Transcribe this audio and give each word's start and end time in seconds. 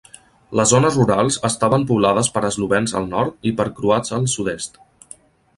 Les 0.59 0.71
zones 0.75 0.95
rurals 0.99 1.37
estaven 1.49 1.85
poblades 1.91 2.31
per 2.37 2.43
eslovens 2.49 2.97
al 3.01 3.07
nord 3.15 3.49
i 3.51 3.55
per 3.61 3.67
croats 3.81 4.17
al 4.19 4.27
sud-est. 4.39 4.85